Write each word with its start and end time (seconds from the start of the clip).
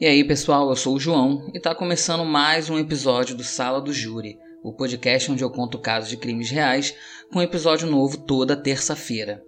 E 0.00 0.06
aí, 0.06 0.24
pessoal, 0.24 0.68
eu 0.70 0.74
sou 0.74 0.96
o 0.96 0.98
João 0.98 1.48
e 1.54 1.58
está 1.58 1.72
começando 1.72 2.24
mais 2.24 2.68
um 2.68 2.76
episódio 2.76 3.36
do 3.36 3.44
Sala 3.44 3.80
do 3.80 3.92
Júri, 3.92 4.36
o 4.60 4.72
podcast 4.72 5.30
onde 5.30 5.44
eu 5.44 5.50
conto 5.50 5.78
casos 5.78 6.10
de 6.10 6.16
crimes 6.16 6.50
reais, 6.50 6.96
com 7.32 7.38
um 7.38 7.42
episódio 7.42 7.88
novo 7.88 8.18
toda 8.18 8.56
terça-feira. 8.56 9.40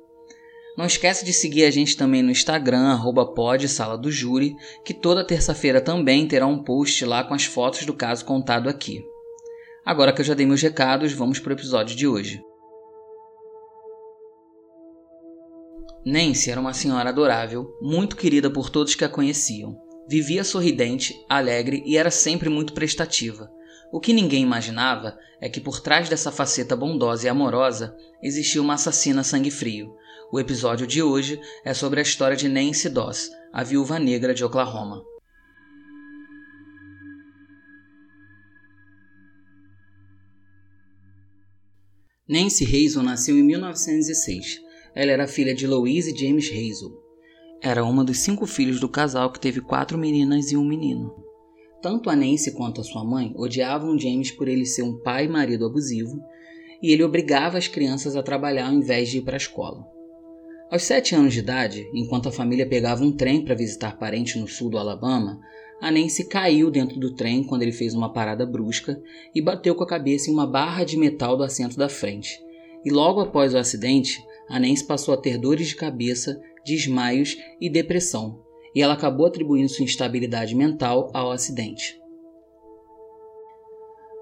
Não 0.79 0.87
esquece 0.87 1.24
de 1.24 1.32
seguir 1.32 1.64
a 1.64 1.71
gente 1.72 1.96
também 1.96 2.22
no 2.22 2.30
Instagram, 2.30 2.93
arroba 2.93 3.29
Sala 3.67 3.98
do 3.98 4.09
Júri, 4.09 4.54
que 4.85 4.95
toda 4.95 5.27
terça-feira 5.27 5.80
também 5.80 6.29
terá 6.29 6.46
um 6.46 6.62
post 6.62 7.04
lá 7.04 7.24
com 7.24 7.34
as 7.34 7.44
fotos 7.44 7.84
do 7.84 7.92
caso 7.92 8.24
contado 8.24 8.68
aqui. 8.68 9.04
Agora 9.84 10.12
que 10.12 10.20
eu 10.20 10.24
já 10.24 10.34
dei 10.34 10.46
meus 10.46 10.62
recados, 10.62 11.12
vamos 11.12 11.40
para 11.40 11.50
o 11.50 11.56
episódio 11.56 11.96
de 11.96 12.06
hoje. 12.06 12.40
Nancy 16.04 16.52
era 16.52 16.60
uma 16.60 16.72
senhora 16.72 17.08
adorável, 17.08 17.66
muito 17.82 18.14
querida 18.14 18.48
por 18.48 18.70
todos 18.70 18.94
que 18.94 19.04
a 19.04 19.08
conheciam. 19.08 19.86
Vivia 20.09 20.45
sorridente, 20.45 21.15
alegre 21.28 21.83
e 21.84 21.96
era 21.96 22.10
sempre 22.10 22.48
muito 22.48 22.73
prestativa. 22.73 23.51
O 23.92 24.01
que 24.01 24.12
ninguém 24.12 24.42
imaginava 24.42 25.19
é 25.41 25.48
que 25.48 25.60
por 25.60 25.80
trás 25.80 26.09
dessa 26.09 26.30
faceta 26.30 26.77
bondosa 26.77 27.27
e 27.27 27.29
amorosa 27.29 27.96
existia 28.23 28.60
uma 28.60 28.74
assassina 28.74 29.23
sangue 29.23 29.51
frio. 29.51 29.95
O 30.32 30.41
episódio 30.41 30.87
de 30.87 31.02
hoje 31.02 31.41
é 31.65 31.73
sobre 31.73 32.01
a 32.01 32.02
história 32.02 32.37
de 32.37 32.48
Nancy 32.48 32.88
Doss, 32.88 33.30
a 33.52 33.62
viúva 33.62 33.98
negra 33.98 34.34
de 34.34 34.45
Oklahoma. 34.45 35.02
Nancy 42.29 42.65
Hazel 42.65 43.02
nasceu 43.02 43.37
em 43.37 43.43
1906 43.43 44.66
ela 44.96 45.12
era 45.12 45.29
filha 45.29 45.54
de 45.54 45.66
Louise 45.66 46.10
e 46.10 46.18
James 46.18 46.48
Hazel. 46.48 47.05
Era 47.60 47.84
uma 47.84 48.05
dos 48.05 48.19
cinco 48.19 48.46
filhos 48.46 48.80
do 48.80 48.88
casal 48.88 49.30
que 49.33 49.41
teve 49.41 49.60
quatro 49.60 49.96
meninas 49.96 50.52
e 50.52 50.56
um 50.56 50.65
menino. 50.65 51.15
Tanto 51.82 52.10
a 52.10 52.16
Nancy 52.16 52.52
quanto 52.52 52.80
a 52.80 52.84
sua 52.84 53.05
mãe 53.05 53.32
odiavam 53.37 53.99
James 53.99 54.30
por 54.30 54.49
ele 54.49 54.66
ser 54.66 54.82
um 54.82 54.99
pai 55.01 55.26
e 55.26 55.29
marido 55.29 55.66
abusivo, 55.66 56.21
e 56.82 56.93
ele 56.93 57.04
obrigava 57.04 57.59
as 57.59 57.68
crianças 57.68 58.16
a 58.16 58.23
trabalhar 58.23 58.66
ao 58.66 58.74
invés 58.74 59.09
de 59.09 59.18
ir 59.18 59.23
para 59.23 59.37
a 59.37 59.38
escola. 59.38 59.87
Aos 60.71 60.82
sete 60.82 61.15
anos 61.15 61.32
de 61.32 61.38
idade, 61.38 61.88
enquanto 61.95 62.29
a 62.29 62.32
família 62.32 62.68
pegava 62.68 63.04
um 63.04 63.12
trem 63.12 63.45
para 63.45 63.54
visitar 63.54 63.96
parentes 63.99 64.34
no 64.34 64.49
sul 64.49 64.69
do 64.69 64.78
Alabama, 64.78 65.41
a 65.81 65.91
Nancy 65.91 66.25
caiu 66.25 66.71
dentro 66.71 66.99
do 66.99 67.15
trem 67.15 67.44
quando 67.44 67.62
ele 67.62 67.72
fez 67.72 67.94
uma 67.94 68.12
parada 68.12 68.44
brusca 68.44 69.00
e 69.34 69.41
bateu 69.41 69.75
com 69.75 69.84
a 69.84 69.87
cabeça 69.87 70.31
em 70.31 70.32
uma 70.32 70.47
barra 70.47 70.84
de 70.84 70.97
metal 70.97 71.37
do 71.37 71.44
assento 71.44 71.77
da 71.77 71.88
frente. 71.88 72.43
E 72.84 72.91
logo 72.91 73.21
após 73.21 73.54
o 73.54 73.59
acidente, 73.59 74.25
a 74.49 74.59
Nancy 74.59 74.84
passou 74.84 75.15
a 75.15 75.16
ter 75.16 75.38
dores 75.38 75.69
de 75.69 75.77
cabeça, 75.77 76.41
desmaios 76.66 77.36
e 77.60 77.70
depressão, 77.70 78.42
e 78.75 78.82
ela 78.82 78.94
acabou 78.94 79.26
atribuindo 79.26 79.69
sua 79.69 79.84
instabilidade 79.84 80.54
mental 80.54 81.10
ao 81.14 81.31
acidente. 81.31 81.98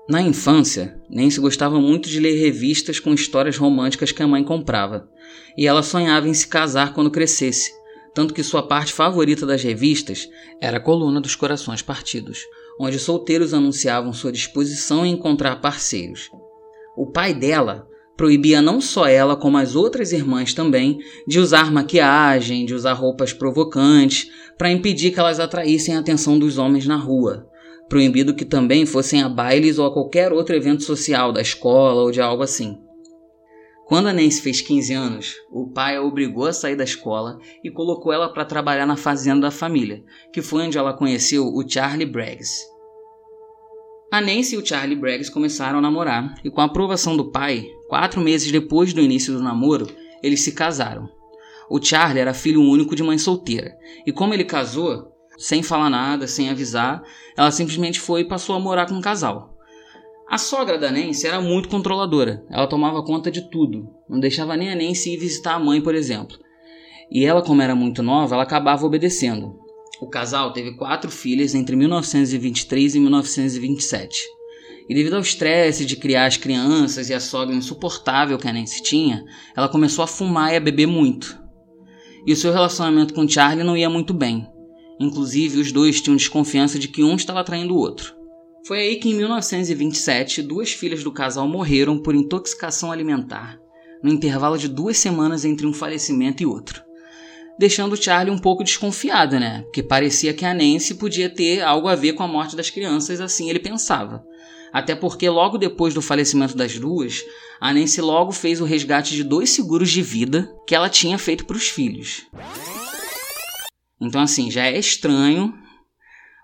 Na 0.06 0.20
infância, 0.20 1.00
Nancy 1.08 1.40
gostava 1.40 1.80
muito 1.80 2.10
de 2.10 2.20
ler 2.20 2.38
revistas 2.38 3.00
com 3.00 3.14
histórias 3.14 3.56
românticas 3.56 4.12
que 4.12 4.22
a 4.22 4.28
mãe 4.28 4.44
comprava, 4.44 5.08
e 5.56 5.66
ela 5.66 5.82
sonhava 5.82 6.28
em 6.28 6.34
se 6.34 6.46
casar 6.46 6.92
quando 6.92 7.10
crescesse, 7.10 7.72
tanto 8.14 8.34
que 8.34 8.42
sua 8.42 8.62
parte 8.62 8.92
favorita 8.92 9.46
das 9.46 9.62
revistas 9.62 10.28
era 10.60 10.76
a 10.76 10.80
coluna 10.80 11.22
dos 11.22 11.34
corações 11.34 11.80
partidos, 11.80 12.40
onde 12.78 12.98
solteiros 12.98 13.54
anunciavam 13.54 14.12
sua 14.12 14.30
disposição 14.30 15.06
em 15.06 15.14
encontrar 15.14 15.56
parceiros. 15.62 16.30
O 16.96 17.10
pai 17.10 17.32
dela 17.32 17.88
proibia 18.16 18.62
não 18.62 18.80
só 18.80 19.06
ela, 19.06 19.36
como 19.36 19.56
as 19.56 19.74
outras 19.74 20.12
irmãs 20.12 20.54
também, 20.54 20.98
de 21.26 21.38
usar 21.38 21.72
maquiagem, 21.72 22.64
de 22.64 22.74
usar 22.74 22.92
roupas 22.92 23.32
provocantes, 23.32 24.30
para 24.56 24.70
impedir 24.70 25.12
que 25.12 25.20
elas 25.20 25.40
atraíssem 25.40 25.96
a 25.96 26.00
atenção 26.00 26.38
dos 26.38 26.58
homens 26.58 26.86
na 26.86 26.96
rua. 26.96 27.48
Proibido 27.88 28.34
que 28.34 28.44
também 28.44 28.86
fossem 28.86 29.22
a 29.22 29.28
bailes 29.28 29.78
ou 29.78 29.86
a 29.86 29.92
qualquer 29.92 30.32
outro 30.32 30.54
evento 30.54 30.82
social 30.82 31.32
da 31.32 31.40
escola 31.40 32.02
ou 32.02 32.10
de 32.10 32.20
algo 32.20 32.42
assim. 32.42 32.78
Quando 33.86 34.08
a 34.08 34.14
Nancy 34.14 34.40
fez 34.40 34.62
15 34.62 34.94
anos, 34.94 35.34
o 35.52 35.68
pai 35.68 35.96
a 35.96 36.02
obrigou 36.02 36.46
a 36.46 36.52
sair 36.54 36.74
da 36.74 36.84
escola 36.84 37.38
e 37.62 37.70
colocou 37.70 38.12
ela 38.12 38.32
para 38.32 38.44
trabalhar 38.44 38.86
na 38.86 38.96
fazenda 38.96 39.42
da 39.42 39.50
família, 39.50 40.02
que 40.32 40.40
foi 40.40 40.62
onde 40.62 40.78
ela 40.78 40.94
conheceu 40.94 41.44
o 41.44 41.62
Charlie 41.68 42.06
Braggs. 42.06 42.73
A 44.14 44.20
Nancy 44.20 44.54
e 44.54 44.58
o 44.58 44.64
Charlie 44.64 44.94
Braggs 44.94 45.28
começaram 45.28 45.80
a 45.80 45.82
namorar, 45.82 46.36
e 46.44 46.48
com 46.48 46.60
a 46.60 46.66
aprovação 46.66 47.16
do 47.16 47.32
pai, 47.32 47.66
quatro 47.88 48.20
meses 48.20 48.52
depois 48.52 48.92
do 48.92 49.00
início 49.00 49.34
do 49.34 49.42
namoro, 49.42 49.88
eles 50.22 50.40
se 50.40 50.52
casaram. 50.52 51.08
O 51.68 51.82
Charlie 51.82 52.20
era 52.20 52.32
filho 52.32 52.62
único 52.62 52.94
de 52.94 53.02
mãe 53.02 53.18
solteira, 53.18 53.76
e 54.06 54.12
como 54.12 54.32
ele 54.32 54.44
casou, 54.44 55.08
sem 55.36 55.64
falar 55.64 55.90
nada, 55.90 56.28
sem 56.28 56.48
avisar, 56.48 57.02
ela 57.36 57.50
simplesmente 57.50 57.98
foi 57.98 58.20
e 58.20 58.28
passou 58.28 58.54
a 58.54 58.60
morar 58.60 58.86
com 58.86 58.94
o 58.94 58.98
um 58.98 59.00
casal. 59.00 59.58
A 60.30 60.38
sogra 60.38 60.78
da 60.78 60.92
Nancy 60.92 61.26
era 61.26 61.40
muito 61.40 61.68
controladora, 61.68 62.46
ela 62.48 62.68
tomava 62.68 63.02
conta 63.02 63.32
de 63.32 63.50
tudo, 63.50 63.90
não 64.08 64.20
deixava 64.20 64.56
nem 64.56 64.70
a 64.70 64.76
Nancy 64.76 65.14
ir 65.14 65.18
visitar 65.18 65.54
a 65.54 65.58
mãe, 65.58 65.80
por 65.80 65.92
exemplo. 65.92 66.38
E 67.10 67.24
ela, 67.24 67.42
como 67.42 67.62
era 67.62 67.74
muito 67.74 68.00
nova, 68.00 68.36
ela 68.36 68.44
acabava 68.44 68.86
obedecendo. 68.86 69.63
O 70.04 70.06
casal 70.06 70.52
teve 70.52 70.72
quatro 70.72 71.10
filhas 71.10 71.54
entre 71.54 71.74
1923 71.74 72.94
e 72.94 73.00
1927. 73.00 74.20
E 74.86 74.94
devido 74.94 75.14
ao 75.14 75.22
estresse 75.22 75.86
de 75.86 75.96
criar 75.96 76.26
as 76.26 76.36
crianças 76.36 77.08
e 77.08 77.14
a 77.14 77.18
sogra 77.18 77.56
insuportável 77.56 78.36
que 78.36 78.46
a 78.46 78.52
Nancy 78.52 78.82
tinha, 78.82 79.24
ela 79.56 79.66
começou 79.66 80.04
a 80.04 80.06
fumar 80.06 80.52
e 80.52 80.56
a 80.56 80.60
beber 80.60 80.86
muito. 80.86 81.42
E 82.26 82.34
o 82.34 82.36
seu 82.36 82.52
relacionamento 82.52 83.14
com 83.14 83.26
Charlie 83.26 83.64
não 83.64 83.78
ia 83.78 83.88
muito 83.88 84.12
bem. 84.12 84.46
Inclusive, 85.00 85.58
os 85.58 85.72
dois 85.72 86.02
tinham 86.02 86.18
desconfiança 86.18 86.78
de 86.78 86.88
que 86.88 87.02
um 87.02 87.16
estava 87.16 87.42
traindo 87.42 87.74
o 87.74 87.78
outro. 87.78 88.14
Foi 88.66 88.80
aí 88.80 88.96
que, 88.96 89.08
em 89.08 89.14
1927, 89.14 90.42
duas 90.42 90.70
filhas 90.70 91.02
do 91.02 91.12
casal 91.12 91.48
morreram 91.48 91.98
por 91.98 92.14
intoxicação 92.14 92.92
alimentar, 92.92 93.58
no 94.02 94.12
intervalo 94.12 94.58
de 94.58 94.68
duas 94.68 94.98
semanas 94.98 95.46
entre 95.46 95.66
um 95.66 95.72
falecimento 95.72 96.42
e 96.42 96.46
outro 96.46 96.84
deixando 97.58 97.96
Charlie 97.96 98.34
um 98.34 98.38
pouco 98.38 98.64
desconfiado, 98.64 99.38
né? 99.38 99.62
Porque 99.62 99.82
parecia 99.82 100.34
que 100.34 100.44
a 100.44 100.54
Nancy 100.54 100.94
podia 100.94 101.28
ter 101.28 101.62
algo 101.62 101.88
a 101.88 101.94
ver 101.94 102.14
com 102.14 102.22
a 102.22 102.28
morte 102.28 102.56
das 102.56 102.70
crianças, 102.70 103.20
assim 103.20 103.48
ele 103.48 103.58
pensava. 103.58 104.24
Até 104.72 104.94
porque 104.94 105.28
logo 105.28 105.56
depois 105.56 105.94
do 105.94 106.02
falecimento 106.02 106.56
das 106.56 106.78
duas, 106.78 107.22
a 107.60 107.72
Nancy 107.72 108.00
logo 108.00 108.32
fez 108.32 108.60
o 108.60 108.64
resgate 108.64 109.14
de 109.14 109.22
dois 109.22 109.50
seguros 109.50 109.90
de 109.90 110.02
vida 110.02 110.52
que 110.66 110.74
ela 110.74 110.88
tinha 110.88 111.16
feito 111.16 111.44
para 111.46 111.56
os 111.56 111.68
filhos. 111.68 112.26
Então 114.00 114.20
assim, 114.20 114.50
já 114.50 114.66
é 114.66 114.78
estranho 114.78 115.54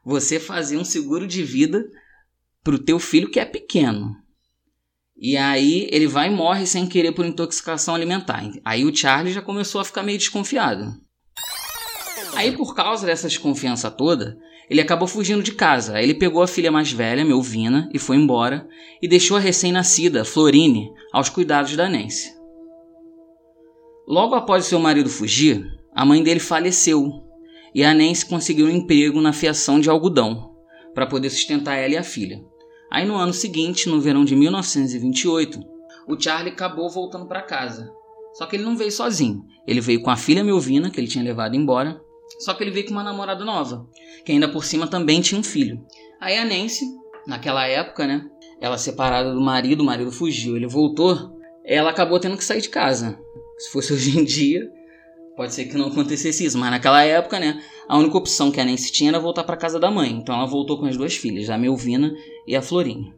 você 0.04 0.38
fazer 0.38 0.76
um 0.76 0.84
seguro 0.84 1.26
de 1.26 1.42
vida 1.42 1.84
para 2.62 2.74
o 2.74 2.78
teu 2.78 2.98
filho 2.98 3.30
que 3.30 3.40
é 3.40 3.44
pequeno. 3.44 4.16
E 5.22 5.36
aí 5.36 5.86
ele 5.92 6.06
vai 6.06 6.28
e 6.28 6.34
morre 6.34 6.64
sem 6.64 6.86
querer 6.86 7.12
por 7.12 7.26
intoxicação 7.26 7.94
alimentar. 7.94 8.42
Aí 8.64 8.86
o 8.86 8.96
Charlie 8.96 9.34
já 9.34 9.42
começou 9.42 9.78
a 9.78 9.84
ficar 9.84 10.02
meio 10.02 10.16
desconfiado. 10.16 10.94
Aí 12.34 12.56
por 12.56 12.74
causa 12.74 13.06
dessa 13.06 13.28
desconfiança 13.28 13.90
toda, 13.90 14.38
ele 14.70 14.80
acabou 14.80 15.06
fugindo 15.06 15.42
de 15.42 15.52
casa. 15.52 15.96
Aí 15.96 16.04
ele 16.04 16.14
pegou 16.14 16.42
a 16.42 16.48
filha 16.48 16.72
mais 16.72 16.90
velha, 16.90 17.22
Melvina, 17.22 17.90
e 17.92 17.98
foi 17.98 18.16
embora, 18.16 18.66
e 19.02 19.06
deixou 19.06 19.36
a 19.36 19.40
recém-nascida, 19.40 20.24
Florine, 20.24 20.90
aos 21.12 21.28
cuidados 21.28 21.76
da 21.76 21.86
Nancy. 21.86 22.32
Logo 24.08 24.34
após 24.34 24.64
seu 24.64 24.78
marido 24.78 25.10
fugir, 25.10 25.66
a 25.94 26.06
mãe 26.06 26.22
dele 26.22 26.40
faleceu, 26.40 27.12
e 27.74 27.84
a 27.84 27.92
Nancy 27.92 28.24
conseguiu 28.24 28.66
um 28.66 28.70
emprego 28.70 29.20
na 29.20 29.34
fiação 29.34 29.78
de 29.78 29.90
algodão, 29.90 30.54
para 30.94 31.06
poder 31.06 31.28
sustentar 31.28 31.76
ela 31.76 31.94
e 31.94 31.96
a 31.98 32.02
filha. 32.02 32.40
Aí 32.90 33.06
no 33.06 33.14
ano 33.14 33.32
seguinte, 33.32 33.88
no 33.88 34.00
verão 34.00 34.24
de 34.24 34.34
1928, 34.34 35.60
o 36.08 36.20
Charlie 36.20 36.52
acabou 36.52 36.90
voltando 36.90 37.26
para 37.26 37.42
casa. 37.42 37.92
Só 38.34 38.46
que 38.46 38.56
ele 38.56 38.64
não 38.64 38.76
veio 38.76 38.90
sozinho. 38.90 39.44
Ele 39.66 39.80
veio 39.80 40.02
com 40.02 40.10
a 40.10 40.16
filha 40.16 40.42
Melvina, 40.42 40.90
que 40.90 40.98
ele 40.98 41.06
tinha 41.06 41.22
levado 41.22 41.54
embora. 41.54 42.00
Só 42.40 42.54
que 42.54 42.64
ele 42.64 42.70
veio 42.70 42.86
com 42.86 42.92
uma 42.92 43.04
namorada 43.04 43.44
nova, 43.44 43.86
que 44.24 44.32
ainda 44.32 44.48
por 44.48 44.64
cima 44.64 44.86
também 44.86 45.20
tinha 45.20 45.40
um 45.40 45.44
filho. 45.44 45.84
Aí 46.20 46.36
a 46.36 46.44
Nancy, 46.44 46.84
naquela 47.26 47.66
época, 47.66 48.06
né? 48.06 48.24
Ela 48.60 48.78
separada 48.78 49.32
do 49.32 49.40
marido, 49.40 49.80
o 49.80 49.86
marido 49.86 50.12
fugiu, 50.12 50.56
ele 50.56 50.66
voltou. 50.66 51.38
Ela 51.64 51.90
acabou 51.90 52.18
tendo 52.18 52.36
que 52.36 52.44
sair 52.44 52.60
de 52.60 52.68
casa. 52.68 53.18
Se 53.58 53.70
fosse 53.70 53.92
hoje 53.94 54.18
em 54.18 54.24
dia, 54.24 54.68
pode 55.36 55.54
ser 55.54 55.66
que 55.66 55.76
não 55.76 55.88
acontecesse 55.88 56.44
isso, 56.44 56.58
mas 56.58 56.70
naquela 56.70 57.02
época, 57.02 57.38
né? 57.38 57.62
A 57.88 57.98
única 57.98 58.16
opção 58.16 58.50
que 58.50 58.60
a 58.60 58.64
Nancy 58.64 58.92
tinha 58.92 59.10
era 59.10 59.18
voltar 59.18 59.44
para 59.44 59.56
casa 59.56 59.78
da 59.78 59.90
mãe, 59.90 60.10
então 60.10 60.34
ela 60.34 60.46
voltou 60.46 60.78
com 60.78 60.86
as 60.86 60.96
duas 60.96 61.16
filhas, 61.16 61.50
a 61.50 61.58
Melvina 61.58 62.12
e 62.50 62.56
a 62.56 62.60
Florinha. 62.60 63.14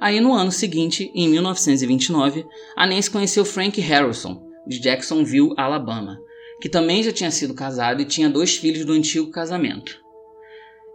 Aí 0.00 0.20
no 0.20 0.32
ano 0.32 0.50
seguinte, 0.50 1.10
em 1.14 1.28
1929, 1.28 2.46
a 2.74 2.86
Nancy 2.86 3.10
conheceu 3.10 3.44
Frank 3.44 3.78
Harrison, 3.78 4.42
de 4.66 4.78
Jacksonville, 4.78 5.52
Alabama, 5.54 6.18
que 6.58 6.68
também 6.70 7.02
já 7.02 7.12
tinha 7.12 7.30
sido 7.30 7.52
casado 7.52 8.00
e 8.00 8.06
tinha 8.06 8.30
dois 8.30 8.56
filhos 8.56 8.86
do 8.86 8.94
antigo 8.94 9.30
casamento. 9.30 10.00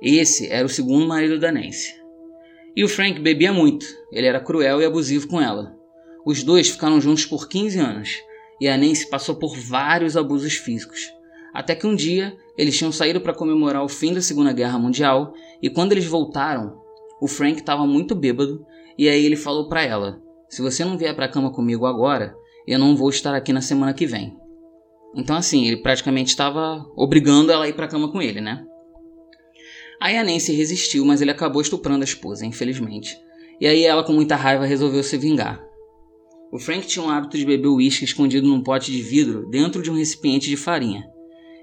Esse 0.02 0.48
era 0.48 0.66
o 0.66 0.70
segundo 0.70 1.08
marido 1.08 1.40
da 1.40 1.52
Nancy. 1.52 1.94
E 2.76 2.84
o 2.84 2.90
Frank 2.90 3.20
bebia 3.20 3.54
muito, 3.54 3.86
ele 4.12 4.26
era 4.26 4.40
cruel 4.40 4.82
e 4.82 4.86
abusivo 4.86 5.28
com 5.28 5.40
ela. 5.40 5.78
Os 6.26 6.44
dois 6.44 6.70
ficaram 6.70 7.00
juntos 7.00 7.26
por 7.26 7.48
15 7.48 7.78
anos, 7.78 8.10
e 8.60 8.68
a 8.68 8.76
Nancy 8.76 9.08
passou 9.08 9.36
por 9.36 9.56
vários 9.56 10.18
abusos 10.18 10.54
físicos 10.54 11.12
Até 11.54 11.76
que 11.76 11.86
um 11.86 11.96
dia 11.96 12.36
eles 12.58 12.76
tinham 12.76 12.92
saído 12.92 13.22
para 13.22 13.34
comemorar 13.34 13.84
o 13.84 13.90
fim 13.90 14.12
da 14.12 14.22
Segunda 14.22 14.54
Guerra 14.54 14.80
Mundial 14.80 15.34
e 15.62 15.70
quando 15.70 15.92
eles 15.92 16.06
voltaram, 16.06 16.81
o 17.22 17.28
Frank 17.28 17.60
estava 17.60 17.86
muito 17.86 18.16
bêbado 18.16 18.66
e 18.98 19.08
aí 19.08 19.26
ele 19.26 19.38
falou 19.38 19.70
para 19.70 19.84
ela: 19.84 20.22
"Se 20.50 20.62
você 20.62 20.84
não 20.84 20.98
vier 20.98 21.16
para 21.16 21.30
cama 21.30 21.54
comigo 21.54 21.86
agora, 21.86 22.36
eu 22.68 22.80
não 22.80 22.96
vou 22.96 23.10
estar 23.10 23.34
aqui 23.36 23.54
na 23.54 23.62
semana 23.62 23.94
que 23.94 24.08
vem". 24.08 24.36
Então 25.16 25.36
assim, 25.36 25.68
ele 25.68 25.78
praticamente 25.78 26.30
estava 26.30 26.86
obrigando 26.98 27.52
ela 27.52 27.66
a 27.66 27.70
ir 27.70 27.74
para 27.74 27.86
a 27.86 27.90
cama 27.90 28.12
com 28.12 28.22
ele, 28.22 28.42
né? 28.42 28.66
Aí 30.02 30.18
a 30.18 30.24
Nancy 30.24 30.52
resistiu, 30.52 31.06
mas 31.06 31.22
ele 31.22 31.30
acabou 31.30 31.62
estuprando 31.62 32.02
a 32.02 32.06
esposa, 32.06 32.44
infelizmente. 32.44 33.16
E 33.60 33.68
aí 33.68 33.84
ela, 33.84 34.04
com 34.04 34.12
muita 34.12 34.36
raiva, 34.36 34.66
resolveu 34.66 35.04
se 35.04 35.16
vingar. 35.16 35.64
O 36.52 36.58
Frank 36.58 36.88
tinha 36.88 37.06
um 37.06 37.10
hábito 37.10 37.38
de 37.38 37.46
beber 37.46 37.68
uísque 37.68 38.04
escondido 38.04 38.48
num 38.48 38.64
pote 38.64 38.92
de 38.92 39.00
vidro 39.00 39.48
dentro 39.48 39.84
de 39.84 39.92
um 39.92 39.94
recipiente 39.94 40.50
de 40.50 40.58
farinha. 40.58 41.04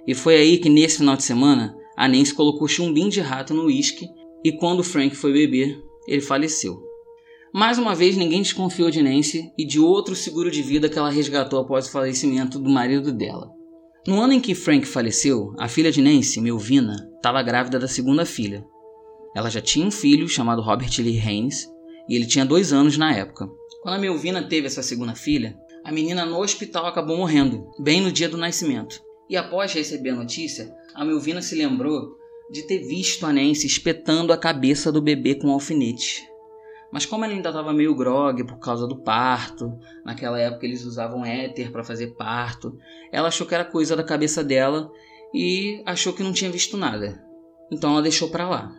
E 0.07 0.15
foi 0.15 0.37
aí 0.37 0.59
que, 0.59 0.69
nesse 0.69 0.99
final 0.99 1.17
de 1.17 1.25
semana, 1.25 1.77
a 1.97 2.07
Nancy 2.07 2.33
colocou 2.33 2.69
chumbinho 2.69 3.11
de 3.11 3.21
rato 3.21 3.53
no 3.53 3.65
uísque 3.65 4.09
e 4.45 4.53
quando 4.53 4.85
Frank 4.85 5.15
foi 5.17 5.33
beber, 5.33 5.83
ele 6.07 6.21
faleceu. 6.21 6.83
Mais 7.53 7.79
uma 7.79 7.95
vez, 7.95 8.17
ninguém 8.17 8.43
desconfiou 8.43 8.91
de 8.91 9.03
Nancy 9.03 9.51
e 9.57 9.65
de 9.65 9.81
outro 9.81 10.15
seguro 10.15 10.51
de 10.51 10.63
vida 10.63 10.89
que 10.89 10.99
ela 10.99 11.11
resgatou 11.11 11.59
após 11.61 11.87
o 11.87 11.91
falecimento 11.91 12.59
do 12.59 12.69
marido 12.69 13.13
dela. 13.13 13.51
No 14.07 14.21
ano 14.21 14.35
em 14.35 14.41
que 14.41 14.55
Frank 14.55 14.87
faleceu, 14.87 15.55
a 15.59 15.69
filha 15.69 15.91
de 15.91 16.01
Nancy, 16.01 16.41
Melvina, 16.41 17.11
estava 17.17 17.43
grávida 17.43 17.79
da 17.79 17.89
segunda 17.89 18.25
filha. 18.25 18.65
Ela 19.35 19.51
já 19.51 19.61
tinha 19.61 19.87
um 19.87 19.91
filho 19.91 20.29
chamado 20.29 20.63
Robert 20.63 20.91
Lee 20.99 21.19
Haynes 21.19 21.69
e 22.09 22.15
ele 22.15 22.27
tinha 22.27 22.45
dois 22.45 22.73
anos 22.73 22.97
na 22.97 23.15
época. 23.15 23.49
Quando 23.83 23.95
a 23.95 23.99
Melvina 23.99 24.43
teve 24.43 24.67
essa 24.67 24.83
segunda 24.83 25.15
filha, 25.15 25.57
a 25.85 25.93
menina 25.93 26.27
no 26.27 26.41
hospital 26.41 26.87
acabou 26.87 27.17
morrendo, 27.17 27.67
bem 27.79 28.01
no 28.01 28.13
dia 28.13 28.29
do 28.29 28.37
nascimento. 28.37 29.01
E 29.29 29.37
após 29.37 29.73
receber 29.73 30.11
a 30.11 30.17
notícia, 30.17 30.75
a 30.95 31.05
Melvina 31.05 31.41
se 31.41 31.55
lembrou 31.55 32.18
de 32.51 32.63
ter 32.63 32.79
visto 32.79 33.27
a 33.27 33.33
Nancy 33.33 33.67
espetando 33.67 34.33
a 34.33 34.39
cabeça 34.39 34.91
do 34.91 35.03
bebê 35.03 35.35
com 35.35 35.49
um 35.49 35.53
alfinete. 35.53 36.27
Mas 36.91 37.05
como 37.05 37.25
ela 37.25 37.35
ainda 37.35 37.51
estava 37.51 37.73
meio 37.73 37.95
grogue 37.95 38.45
por 38.45 38.59
causa 38.59 38.87
do 38.87 38.97
parto, 38.97 39.79
naquela 40.05 40.41
época 40.41 40.65
eles 40.65 40.85
usavam 40.85 41.25
éter 41.25 41.71
para 41.71 41.85
fazer 41.85 42.15
parto, 42.15 42.79
ela 43.13 43.29
achou 43.29 43.47
que 43.47 43.55
era 43.55 43.65
coisa 43.65 43.95
da 43.95 44.03
cabeça 44.03 44.43
dela 44.43 44.91
e 45.35 45.83
achou 45.85 46.15
que 46.15 46.23
não 46.23 46.33
tinha 46.33 46.51
visto 46.51 46.77
nada. 46.77 47.23
Então 47.71 47.93
ela 47.93 48.03
deixou 48.03 48.31
para 48.31 48.49
lá. 48.49 48.75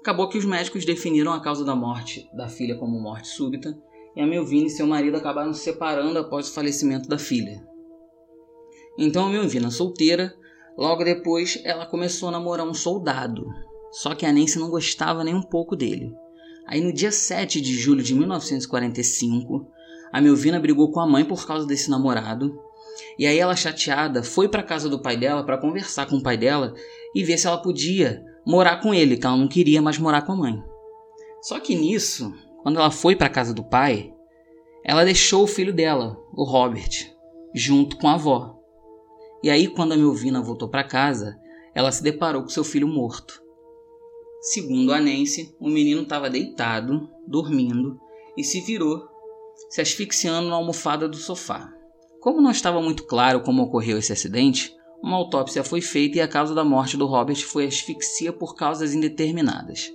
Acabou 0.00 0.28
que 0.28 0.36
os 0.36 0.44
médicos 0.44 0.84
definiram 0.84 1.32
a 1.32 1.40
causa 1.40 1.64
da 1.64 1.74
morte 1.74 2.28
da 2.34 2.46
filha 2.46 2.76
como 2.76 3.00
morte 3.00 3.28
súbita 3.28 3.74
e 4.14 4.20
a 4.20 4.26
Melvina 4.26 4.66
e 4.66 4.70
seu 4.70 4.86
marido 4.86 5.16
acabaram 5.16 5.54
se 5.54 5.64
separando 5.64 6.18
após 6.18 6.50
o 6.50 6.52
falecimento 6.52 7.08
da 7.08 7.18
filha. 7.18 7.66
Então 8.98 9.26
a 9.26 9.30
Melvina, 9.30 9.70
solteira, 9.70 10.36
logo 10.76 11.04
depois 11.04 11.60
ela 11.64 11.86
começou 11.86 12.28
a 12.28 12.32
namorar 12.32 12.66
um 12.66 12.74
soldado. 12.74 13.46
Só 13.90 14.14
que 14.14 14.26
a 14.26 14.32
Nancy 14.32 14.58
não 14.58 14.70
gostava 14.70 15.22
nem 15.22 15.34
um 15.34 15.42
pouco 15.42 15.76
dele. 15.76 16.12
Aí 16.66 16.80
no 16.80 16.92
dia 16.92 17.12
7 17.12 17.60
de 17.60 17.74
julho 17.74 18.02
de 18.02 18.14
1945, 18.14 19.66
a 20.12 20.20
Melvina 20.20 20.58
brigou 20.58 20.90
com 20.90 21.00
a 21.00 21.06
mãe 21.06 21.24
por 21.24 21.46
causa 21.46 21.66
desse 21.66 21.90
namorado. 21.90 22.58
E 23.18 23.26
aí 23.26 23.38
ela 23.38 23.56
chateada 23.56 24.22
foi 24.22 24.48
para 24.48 24.62
casa 24.62 24.88
do 24.88 25.00
pai 25.00 25.16
dela 25.16 25.44
para 25.44 25.58
conversar 25.58 26.06
com 26.06 26.16
o 26.16 26.22
pai 26.22 26.36
dela 26.36 26.74
e 27.14 27.22
ver 27.22 27.38
se 27.38 27.46
ela 27.46 27.58
podia 27.58 28.24
morar 28.46 28.80
com 28.80 28.94
ele, 28.94 29.16
que 29.16 29.26
ela 29.26 29.36
não 29.36 29.48
queria 29.48 29.82
mais 29.82 29.98
morar 29.98 30.22
com 30.22 30.32
a 30.32 30.36
mãe. 30.36 30.62
Só 31.42 31.60
que 31.60 31.74
nisso, 31.74 32.32
quando 32.62 32.78
ela 32.78 32.90
foi 32.90 33.14
para 33.14 33.28
casa 33.28 33.52
do 33.52 33.62
pai, 33.62 34.12
ela 34.84 35.04
deixou 35.04 35.44
o 35.44 35.48
filho 35.48 35.72
dela, 35.72 36.16
o 36.32 36.44
Robert, 36.44 36.90
junto 37.54 37.96
com 37.96 38.08
a 38.08 38.14
avó. 38.14 38.53
E 39.44 39.50
aí, 39.50 39.68
quando 39.68 39.92
a 39.92 39.96
Melvina 39.98 40.40
voltou 40.40 40.70
para 40.70 40.82
casa, 40.82 41.38
ela 41.74 41.92
se 41.92 42.02
deparou 42.02 42.40
com 42.40 42.48
seu 42.48 42.64
filho 42.64 42.88
morto. 42.88 43.42
Segundo 44.40 44.90
a 44.90 44.98
Nancy, 44.98 45.54
o 45.60 45.68
menino 45.68 46.00
estava 46.00 46.30
deitado, 46.30 47.10
dormindo, 47.28 48.00
e 48.38 48.42
se 48.42 48.62
virou, 48.62 49.06
se 49.68 49.82
asfixiando 49.82 50.48
na 50.48 50.54
almofada 50.54 51.06
do 51.06 51.18
sofá. 51.18 51.70
Como 52.22 52.40
não 52.40 52.50
estava 52.50 52.80
muito 52.80 53.04
claro 53.04 53.42
como 53.42 53.64
ocorreu 53.64 53.98
esse 53.98 54.14
acidente, 54.14 54.74
uma 55.02 55.18
autópsia 55.18 55.62
foi 55.62 55.82
feita 55.82 56.16
e 56.16 56.20
a 56.22 56.28
causa 56.28 56.54
da 56.54 56.64
morte 56.64 56.96
do 56.96 57.04
Robert 57.04 57.44
foi 57.44 57.66
asfixia 57.66 58.32
por 58.32 58.54
causas 58.54 58.94
indeterminadas. 58.94 59.92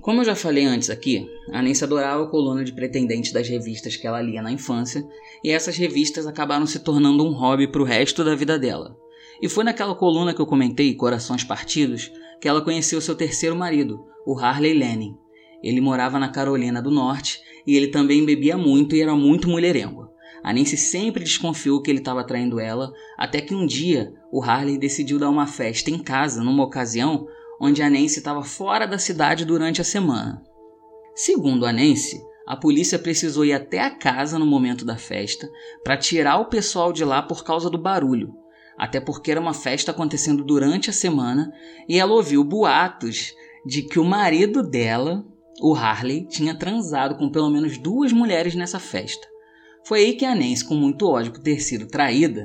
Como 0.00 0.20
eu 0.20 0.24
já 0.24 0.34
falei 0.34 0.64
antes 0.64 0.90
aqui, 0.90 1.28
a 1.52 1.62
Nancy 1.62 1.84
adorava 1.84 2.24
a 2.24 2.28
coluna 2.28 2.64
de 2.64 2.72
pretendentes 2.72 3.32
das 3.32 3.48
revistas 3.48 3.94
que 3.94 4.06
ela 4.06 4.22
lia 4.22 4.42
na 4.42 4.50
infância, 4.50 5.06
e 5.44 5.50
essas 5.50 5.76
revistas 5.76 6.26
acabaram 6.26 6.66
se 6.66 6.80
tornando 6.80 7.24
um 7.24 7.32
hobby 7.32 7.68
para 7.68 7.82
o 7.82 7.84
resto 7.84 8.24
da 8.24 8.34
vida 8.34 8.58
dela. 8.58 8.96
E 9.40 9.48
foi 9.48 9.64
naquela 9.64 9.94
coluna 9.94 10.34
que 10.34 10.40
eu 10.40 10.46
comentei, 10.46 10.94
Corações 10.94 11.44
Partidos, 11.44 12.10
que 12.40 12.48
ela 12.48 12.62
conheceu 12.62 13.00
seu 13.00 13.14
terceiro 13.14 13.54
marido, 13.54 14.04
o 14.26 14.38
Harley 14.38 14.74
Lennon. 14.74 15.16
Ele 15.62 15.80
morava 15.80 16.18
na 16.18 16.28
Carolina 16.28 16.82
do 16.82 16.90
Norte 16.90 17.40
e 17.66 17.76
ele 17.76 17.88
também 17.88 18.24
bebia 18.24 18.56
muito 18.56 18.96
e 18.96 19.00
era 19.00 19.14
muito 19.14 19.48
mulherengo. 19.48 20.10
A 20.42 20.52
Nancy 20.52 20.76
sempre 20.76 21.22
desconfiou 21.22 21.80
que 21.80 21.90
ele 21.90 22.00
estava 22.00 22.24
traindo 22.24 22.58
ela, 22.58 22.92
até 23.16 23.40
que 23.40 23.54
um 23.54 23.64
dia 23.64 24.12
o 24.32 24.42
Harley 24.42 24.76
decidiu 24.76 25.18
dar 25.18 25.30
uma 25.30 25.46
festa 25.46 25.90
em 25.90 25.98
casa 25.98 26.42
numa 26.42 26.64
ocasião 26.64 27.28
onde 27.62 27.80
a 27.80 27.88
Nancy 27.88 28.18
estava 28.18 28.42
fora 28.42 28.86
da 28.88 28.98
cidade 28.98 29.44
durante 29.44 29.80
a 29.80 29.84
semana. 29.84 30.42
Segundo 31.14 31.64
a 31.64 31.72
Nancy, 31.72 32.20
a 32.44 32.56
polícia 32.56 32.98
precisou 32.98 33.44
ir 33.44 33.52
até 33.52 33.78
a 33.78 33.90
casa 33.90 34.36
no 34.36 34.44
momento 34.44 34.84
da 34.84 34.96
festa 34.96 35.48
para 35.84 35.96
tirar 35.96 36.38
o 36.38 36.46
pessoal 36.46 36.92
de 36.92 37.04
lá 37.04 37.22
por 37.22 37.44
causa 37.44 37.70
do 37.70 37.78
barulho, 37.78 38.34
até 38.76 39.00
porque 39.00 39.30
era 39.30 39.40
uma 39.40 39.54
festa 39.54 39.92
acontecendo 39.92 40.42
durante 40.42 40.90
a 40.90 40.92
semana 40.92 41.52
e 41.88 42.00
ela 42.00 42.12
ouviu 42.12 42.42
boatos 42.42 43.32
de 43.64 43.82
que 43.82 44.00
o 44.00 44.04
marido 44.04 44.60
dela, 44.60 45.24
o 45.60 45.72
Harley, 45.72 46.26
tinha 46.26 46.58
transado 46.58 47.14
com 47.16 47.30
pelo 47.30 47.48
menos 47.48 47.78
duas 47.78 48.12
mulheres 48.12 48.56
nessa 48.56 48.80
festa. 48.80 49.28
Foi 49.86 50.00
aí 50.00 50.14
que 50.14 50.24
a 50.24 50.34
Nancy, 50.34 50.64
com 50.64 50.74
muito 50.74 51.06
ódio 51.06 51.30
por 51.30 51.40
ter 51.40 51.60
sido 51.60 51.86
traída, 51.86 52.44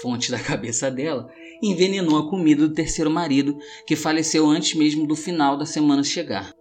fonte 0.00 0.30
da 0.30 0.38
cabeça 0.38 0.88
dela, 0.88 1.28
envenenou 1.62 2.18
a 2.18 2.28
comida 2.28 2.66
do 2.66 2.74
terceiro 2.74 3.10
marido, 3.10 3.56
que 3.86 3.96
faleceu 3.96 4.48
antes 4.48 4.74
mesmo 4.74 5.06
do 5.06 5.16
final 5.16 5.56
da 5.56 5.66
semana 5.66 6.02
chegar. 6.02 6.52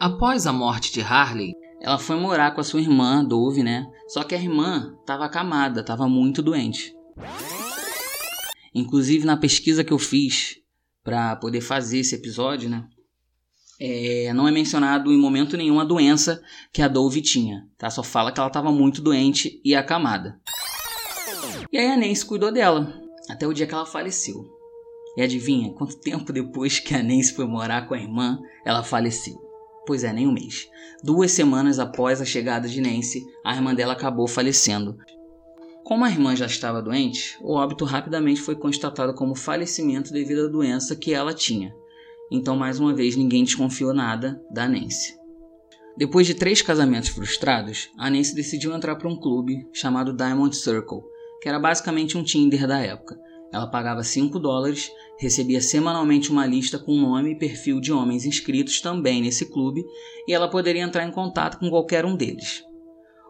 Após 0.00 0.46
a 0.46 0.52
morte 0.52 0.92
de 0.92 1.00
Harley, 1.00 1.52
ela 1.80 1.98
foi 1.98 2.16
morar 2.16 2.52
com 2.52 2.60
a 2.60 2.64
sua 2.64 2.80
irmã, 2.80 3.24
Dove, 3.24 3.62
né? 3.62 3.86
Só 4.08 4.22
que 4.24 4.34
a 4.34 4.38
irmã 4.38 4.96
estava 5.00 5.24
acamada, 5.24 5.80
estava 5.80 6.08
muito 6.08 6.42
doente. 6.42 6.94
Inclusive 8.74 9.26
na 9.26 9.36
pesquisa 9.36 9.84
que 9.84 9.92
eu 9.92 9.98
fiz 9.98 10.56
para 11.04 11.36
poder 11.36 11.60
fazer 11.60 11.98
esse 11.98 12.14
episódio, 12.14 12.70
né? 12.70 12.84
É, 13.80 14.32
não 14.32 14.46
é 14.46 14.52
mencionado 14.52 15.12
em 15.12 15.18
momento 15.18 15.56
nenhum 15.56 15.80
a 15.80 15.84
doença 15.84 16.40
que 16.72 16.80
a 16.80 16.88
Dove 16.88 17.20
tinha, 17.20 17.66
tá? 17.76 17.90
Só 17.90 18.02
fala 18.02 18.30
que 18.30 18.38
ela 18.38 18.48
estava 18.48 18.70
muito 18.70 19.02
doente 19.02 19.60
e 19.64 19.74
acamada. 19.74 20.40
E 21.72 21.78
aí 21.78 21.86
a 21.88 21.96
Nancy 21.96 22.24
cuidou 22.24 22.52
dela, 22.52 22.94
até 23.32 23.46
o 23.46 23.52
dia 23.52 23.66
que 23.66 23.74
ela 23.74 23.86
faleceu. 23.86 24.44
E 25.16 25.22
adivinha 25.22 25.72
quanto 25.72 25.96
tempo 26.00 26.32
depois 26.32 26.78
que 26.78 26.94
a 26.94 27.02
Nancy 27.02 27.32
foi 27.32 27.46
morar 27.46 27.88
com 27.88 27.94
a 27.94 27.98
irmã, 27.98 28.38
ela 28.64 28.82
faleceu? 28.82 29.40
Pois 29.86 30.04
é, 30.04 30.12
nem 30.12 30.28
um 30.28 30.32
mês. 30.32 30.68
Duas 31.02 31.32
semanas 31.32 31.78
após 31.78 32.20
a 32.20 32.24
chegada 32.24 32.68
de 32.68 32.80
Nancy, 32.80 33.24
a 33.44 33.54
irmã 33.54 33.74
dela 33.74 33.94
acabou 33.94 34.28
falecendo. 34.28 34.96
Como 35.82 36.04
a 36.04 36.10
irmã 36.10 36.36
já 36.36 36.46
estava 36.46 36.80
doente, 36.80 37.36
o 37.40 37.54
óbito 37.54 37.84
rapidamente 37.84 38.40
foi 38.40 38.54
constatado 38.54 39.14
como 39.14 39.34
falecimento 39.34 40.12
devido 40.12 40.46
à 40.46 40.48
doença 40.48 40.94
que 40.94 41.12
ela 41.12 41.34
tinha. 41.34 41.74
Então, 42.30 42.54
mais 42.54 42.78
uma 42.78 42.94
vez, 42.94 43.16
ninguém 43.16 43.44
desconfiou 43.44 43.92
nada 43.92 44.40
da 44.52 44.68
Nancy. 44.68 45.14
Depois 45.96 46.26
de 46.26 46.34
três 46.34 46.62
casamentos 46.62 47.10
frustrados, 47.10 47.90
a 47.98 48.08
Nancy 48.08 48.34
decidiu 48.34 48.74
entrar 48.74 48.96
para 48.96 49.08
um 49.08 49.18
clube 49.18 49.66
chamado 49.72 50.16
Diamond 50.16 50.54
Circle, 50.56 51.02
que 51.42 51.48
era 51.48 51.58
basicamente 51.58 52.16
um 52.16 52.22
Tinder 52.22 52.68
da 52.68 52.78
época. 52.78 53.18
Ela 53.52 53.66
pagava 53.66 54.02
5 54.02 54.38
dólares, 54.38 54.90
recebia 55.18 55.60
semanalmente 55.60 56.30
uma 56.30 56.46
lista 56.46 56.78
com 56.78 56.96
nome 56.96 57.32
e 57.32 57.38
perfil 57.38 57.80
de 57.80 57.92
homens 57.92 58.24
inscritos 58.24 58.80
também 58.80 59.20
nesse 59.20 59.50
clube 59.50 59.84
e 60.26 60.32
ela 60.32 60.48
poderia 60.48 60.82
entrar 60.82 61.06
em 61.06 61.10
contato 61.10 61.58
com 61.58 61.68
qualquer 61.68 62.06
um 62.06 62.16
deles. 62.16 62.62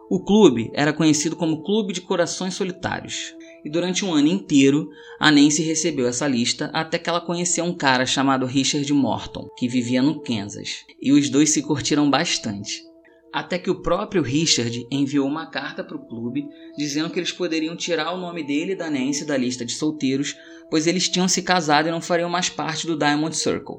O 0.09 0.23
clube 0.23 0.69
era 0.73 0.93
conhecido 0.93 1.35
como 1.35 1.63
Clube 1.63 1.91
de 1.91 2.01
Corações 2.01 2.53
Solitários. 2.53 3.35
E 3.65 3.69
durante 3.69 4.05
um 4.05 4.13
ano 4.13 4.27
inteiro, 4.27 4.89
a 5.19 5.31
Nancy 5.31 5.63
recebeu 5.63 6.07
essa 6.07 6.27
lista 6.27 6.69
até 6.73 6.99
que 6.99 7.09
ela 7.09 7.21
conheceu 7.21 7.65
um 7.65 7.73
cara 7.73 8.05
chamado 8.05 8.45
Richard 8.45 8.91
Morton, 8.93 9.47
que 9.57 9.67
vivia 9.67 10.01
no 10.01 10.21
Kansas. 10.21 10.85
E 11.01 11.11
os 11.11 11.29
dois 11.29 11.49
se 11.49 11.63
curtiram 11.63 12.09
bastante 12.09 12.83
até 13.33 13.57
que 13.57 13.71
o 13.71 13.81
próprio 13.81 14.21
Richard 14.21 14.87
enviou 14.91 15.27
uma 15.27 15.47
carta 15.47 15.83
para 15.83 15.97
o 15.97 16.05
clube 16.05 16.47
dizendo 16.77 17.09
que 17.09 17.17
eles 17.17 17.31
poderiam 17.31 17.75
tirar 17.75 18.13
o 18.13 18.19
nome 18.19 18.43
dele 18.43 18.73
e 18.73 18.75
da 18.75 18.91
Nancy 18.91 19.25
da 19.25 19.35
lista 19.35 19.65
de 19.65 19.73
solteiros, 19.73 20.37
pois 20.69 20.85
eles 20.85 21.09
tinham 21.09 21.27
se 21.27 21.41
casado 21.41 21.87
e 21.87 21.91
não 21.91 21.99
fariam 21.99 22.29
mais 22.29 22.47
parte 22.47 22.85
do 22.85 22.95
Diamond 22.95 23.35
Circle. 23.35 23.77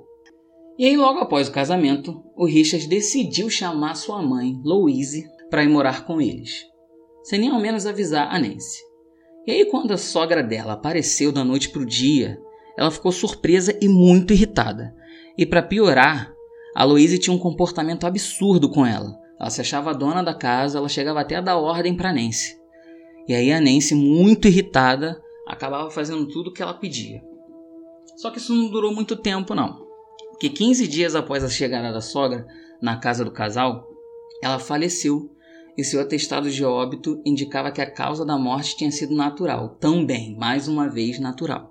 E 0.77 0.87
aí, 0.87 0.97
logo 0.97 1.21
após 1.21 1.47
o 1.47 1.53
casamento, 1.53 2.21
o 2.37 2.45
Richard 2.45 2.89
decidiu 2.89 3.49
chamar 3.49 3.95
sua 3.95 4.21
mãe, 4.21 4.61
Louise, 4.65 5.25
para 5.49 5.63
ir 5.63 5.69
morar 5.69 6.05
com 6.05 6.21
eles, 6.21 6.65
sem 7.23 7.39
nem 7.39 7.51
ao 7.51 7.61
menos 7.61 7.87
avisar 7.87 8.35
a 8.35 8.41
Nancy. 8.41 8.83
E 9.47 9.53
aí, 9.53 9.65
quando 9.67 9.93
a 9.93 9.97
sogra 9.97 10.43
dela 10.43 10.73
apareceu 10.73 11.31
da 11.31 11.45
noite 11.45 11.69
para 11.69 11.83
o 11.83 11.87
dia, 11.87 12.41
ela 12.77 12.91
ficou 12.91 13.13
surpresa 13.13 13.79
e 13.81 13.87
muito 13.87 14.33
irritada. 14.33 14.93
E 15.39 15.47
para 15.47 15.63
piorar, 15.63 16.35
a 16.75 16.83
Louise 16.83 17.21
tinha 17.21 17.35
um 17.35 17.39
comportamento 17.39 18.05
absurdo 18.05 18.69
com 18.69 18.85
ela. 18.85 19.23
Ela 19.45 19.51
se 19.51 19.61
achava 19.61 19.93
dona 19.93 20.23
da 20.23 20.33
casa, 20.33 20.79
ela 20.79 20.89
chegava 20.89 21.21
até 21.21 21.37
a 21.37 21.41
dar 21.43 21.59
ordem 21.59 21.95
para 21.95 22.15
Nancy. 22.15 22.59
E 23.29 23.35
aí 23.35 23.53
a 23.53 23.61
Nancy, 23.61 23.95
muito 23.95 24.49
irritada, 24.49 25.23
acabava 25.47 25.91
fazendo 25.91 26.27
tudo 26.27 26.49
o 26.49 26.53
que 26.55 26.63
ela 26.63 26.73
pedia. 26.73 27.23
Só 28.17 28.31
que 28.31 28.39
isso 28.39 28.55
não 28.55 28.71
durou 28.71 28.95
muito 28.95 29.15
tempo, 29.15 29.55
não. 29.55 29.87
Porque 30.31 30.49
15 30.49 30.89
dias 30.89 31.15
após 31.15 31.45
a 31.45 31.51
chegada 31.51 31.93
da 31.93 32.01
sogra 32.01 32.47
na 32.81 32.97
casa 32.97 33.23
do 33.23 33.31
casal, 33.31 33.87
ela 34.43 34.59
faleceu 34.59 35.31
e 35.77 35.85
seu 35.85 36.01
atestado 36.01 36.51
de 36.51 36.65
óbito 36.65 37.21
indicava 37.23 37.71
que 37.71 37.83
a 37.83 37.91
causa 37.91 38.25
da 38.25 38.39
morte 38.39 38.79
tinha 38.79 38.91
sido 38.91 39.15
natural, 39.15 39.77
também, 39.79 40.35
mais 40.39 40.69
uma 40.69 40.89
vez, 40.89 41.21
natural. 41.21 41.71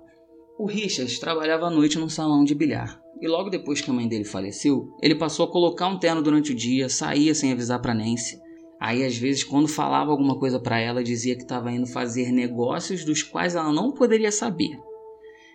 O 0.56 0.66
Richard 0.66 1.18
trabalhava 1.18 1.66
à 1.66 1.70
noite 1.70 1.98
num 1.98 2.08
salão 2.08 2.44
de 2.44 2.54
bilhar. 2.54 3.03
E 3.24 3.26
logo 3.26 3.48
depois 3.48 3.80
que 3.80 3.88
a 3.88 3.92
mãe 3.94 4.06
dele 4.06 4.22
faleceu, 4.22 4.94
ele 5.00 5.14
passou 5.14 5.46
a 5.46 5.50
colocar 5.50 5.88
um 5.88 5.98
terno 5.98 6.20
durante 6.20 6.52
o 6.52 6.54
dia, 6.54 6.90
saía 6.90 7.34
sem 7.34 7.52
avisar 7.52 7.80
para 7.80 7.94
Nancy. 7.94 8.38
Aí 8.78 9.02
às 9.02 9.16
vezes 9.16 9.42
quando 9.42 9.66
falava 9.66 10.10
alguma 10.10 10.38
coisa 10.38 10.60
para 10.60 10.78
ela, 10.78 11.02
dizia 11.02 11.34
que 11.34 11.40
estava 11.40 11.72
indo 11.72 11.86
fazer 11.86 12.30
negócios 12.30 13.02
dos 13.02 13.22
quais 13.22 13.54
ela 13.54 13.72
não 13.72 13.92
poderia 13.92 14.30
saber. 14.30 14.78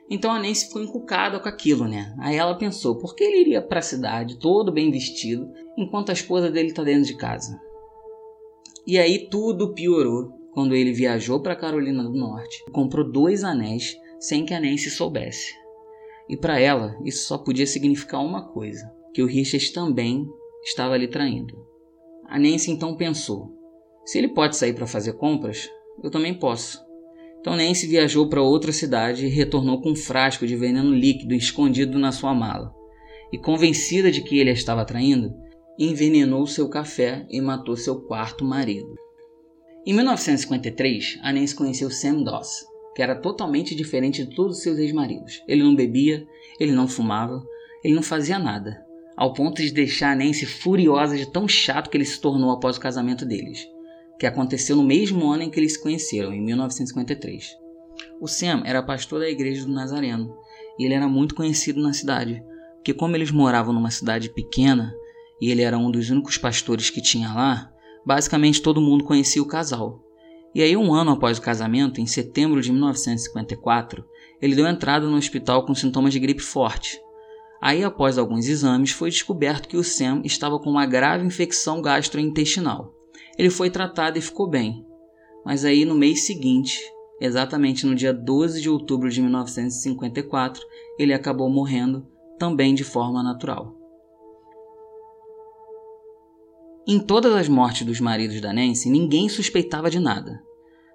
Então 0.10 0.32
a 0.32 0.40
Nancy 0.40 0.66
ficou 0.66 0.82
encucada 0.82 1.40
com 1.40 1.48
aquilo, 1.48 1.88
né? 1.88 2.12
Aí 2.18 2.38
ela 2.38 2.58
pensou, 2.58 2.98
por 2.98 3.16
que 3.16 3.24
ele 3.24 3.42
iria 3.42 3.62
para 3.62 3.78
a 3.78 3.84
cidade 3.84 4.40
todo 4.40 4.72
bem 4.72 4.90
vestido, 4.90 5.48
enquanto 5.78 6.10
a 6.10 6.14
esposa 6.14 6.50
dele 6.50 6.70
está 6.70 6.84
dentro 6.84 7.06
de 7.06 7.18
casa? 7.18 7.56
E 8.88 8.98
aí 8.98 9.30
tudo 9.30 9.76
piorou 9.76 10.32
quando 10.56 10.74
ele 10.74 10.92
viajou 10.92 11.40
para 11.40 11.56
Carolina 11.56 12.02
do 12.02 12.18
Norte, 12.18 12.66
comprou 12.72 13.08
dois 13.08 13.44
anéis 13.44 13.96
sem 14.20 14.44
que 14.44 14.56
a 14.56 14.60
Nancy 14.60 14.90
soubesse. 14.90 15.54
E 16.30 16.38
para 16.38 16.60
ela, 16.60 16.96
isso 17.04 17.28
só 17.28 17.40
podia 17.40 17.66
significar 17.66 18.24
uma 18.24 18.48
coisa: 18.48 18.90
que 19.14 19.24
o 19.24 19.26
Richard 19.26 19.74
também 19.74 20.28
estava 20.64 20.96
lhe 20.96 21.08
traindo. 21.08 21.58
A 22.28 22.38
Nancy 22.38 22.70
então 22.70 22.96
pensou: 22.96 23.52
se 24.06 24.20
ele 24.20 24.30
pode 24.30 24.56
sair 24.56 24.74
para 24.74 24.86
fazer 24.86 25.14
compras, 25.14 25.68
eu 26.04 26.12
também 26.12 26.34
posso. 26.34 26.88
Então 27.40 27.56
Nancy 27.56 27.88
viajou 27.88 28.30
para 28.30 28.44
outra 28.44 28.72
cidade 28.72 29.26
e 29.26 29.30
retornou 29.30 29.82
com 29.82 29.92
um 29.92 29.96
frasco 29.96 30.46
de 30.46 30.56
veneno 30.56 30.94
líquido 30.94 31.34
escondido 31.34 31.98
na 31.98 32.12
sua 32.12 32.34
mala. 32.34 32.74
E 33.32 33.38
convencida 33.38 34.12
de 34.12 34.22
que 34.22 34.38
ele 34.38 34.50
a 34.50 34.54
estava 34.54 34.86
traindo, 34.86 35.34
envenenou 35.78 36.46
seu 36.46 36.70
café 36.70 37.26
e 37.30 37.40
matou 37.40 37.76
seu 37.76 38.02
quarto 38.02 38.44
marido. 38.44 38.94
Em 39.86 39.94
1953, 39.94 41.20
a 41.24 41.32
Nancy 41.32 41.56
conheceu 41.56 41.90
Sam 41.90 42.22
Doss, 42.24 42.66
que 43.00 43.04
era 43.04 43.16
totalmente 43.16 43.74
diferente 43.74 44.26
de 44.26 44.36
todos 44.36 44.62
seus 44.62 44.78
ex-maridos. 44.78 45.42
Ele 45.48 45.64
não 45.64 45.74
bebia, 45.74 46.28
ele 46.60 46.74
não 46.74 46.86
fumava, 46.86 47.42
ele 47.82 47.96
não 47.96 48.04
fazia 48.04 48.38
nada, 48.38 48.86
ao 49.16 49.32
ponto 49.32 49.62
de 49.62 49.72
deixar 49.72 50.12
a 50.12 50.16
Nancy 50.18 50.46
furiosa 50.46 51.16
de 51.16 51.26
tão 51.26 51.48
chato 51.48 51.90
que 51.90 51.96
ele 51.96 52.04
se 52.04 52.20
tornou 52.20 52.52
após 52.52 52.76
o 52.76 52.82
casamento 52.82 53.26
deles, 53.26 53.66
que 54.20 54.26
aconteceu 54.26 54.76
no 54.76 54.84
mesmo 54.84 55.32
ano 55.32 55.44
em 55.44 55.50
que 55.50 55.58
eles 55.58 55.76
se 55.76 55.82
conheceram, 55.82 56.34
em 56.34 56.42
1953. 56.42 57.56
O 58.20 58.28
Sam 58.28 58.64
era 58.66 58.84
pastor 58.84 59.22
da 59.22 59.30
igreja 59.30 59.66
do 59.66 59.72
Nazareno 59.72 60.36
e 60.78 60.84
ele 60.84 60.94
era 60.94 61.08
muito 61.08 61.36
conhecido 61.36 61.82
na 61.82 61.94
cidade, 61.94 62.44
porque 62.76 62.94
como 62.94 63.16
eles 63.16 63.32
moravam 63.32 63.74
numa 63.74 63.92
cidade 63.92 64.28
pequena, 64.28 64.94
e 65.40 65.50
ele 65.50 65.62
era 65.62 65.78
um 65.78 65.90
dos 65.90 66.10
únicos 66.10 66.38
pastores 66.38 66.90
que 66.90 67.02
tinha 67.02 67.34
lá, 67.34 67.72
basicamente 68.06 68.62
todo 68.62 68.82
mundo 68.82 69.06
conhecia 69.06 69.42
o 69.42 69.48
casal. 69.48 70.04
E 70.54 70.62
aí, 70.62 70.76
um 70.76 70.94
ano 70.94 71.12
após 71.12 71.38
o 71.38 71.42
casamento, 71.42 72.02
em 72.02 72.08
setembro 72.08 72.62
de 72.62 72.72
1954, 72.72 74.04
ele 74.42 74.56
deu 74.56 74.68
entrada 74.68 75.06
no 75.06 75.18
hospital 75.18 75.66
com 75.66 75.76
sintomas 75.76 76.14
de 76.14 76.20
gripe 76.20 76.42
forte. 76.42 77.00
Aí, 77.62 77.84
após 77.84 78.18
alguns 78.18 78.48
exames, 78.48 78.92
foi 78.92 79.10
descoberto 79.10 79.68
que 79.68 79.78
o 79.78 79.84
Sam 79.84 80.22
estava 80.24 80.60
com 80.60 80.70
uma 80.70 80.86
grave 80.86 81.26
infecção 81.26 81.82
gastrointestinal. 81.82 82.94
Ele 83.38 83.50
foi 83.50 83.70
tratado 83.70 84.18
e 84.18 84.22
ficou 84.22 84.50
bem. 84.50 84.86
Mas 85.46 85.66
aí, 85.66 85.86
no 85.86 85.96
mês 85.96 86.26
seguinte, 86.26 86.80
exatamente 87.20 87.86
no 87.86 87.96
dia 87.96 88.14
12 88.14 88.62
de 88.62 88.70
outubro 88.70 89.10
de 89.10 89.22
1954, 89.22 90.62
ele 90.98 91.14
acabou 91.14 91.50
morrendo, 91.50 92.08
também 92.38 92.74
de 92.74 92.84
forma 92.84 93.22
natural. 93.22 93.79
Em 96.92 96.98
todas 96.98 97.36
as 97.36 97.48
mortes 97.48 97.86
dos 97.86 98.00
maridos 98.00 98.42
da 98.42 98.52
Nancy, 98.52 98.90
ninguém 98.90 99.30
suspeitava 99.30 99.92
de 99.92 100.00
nada, 100.00 100.42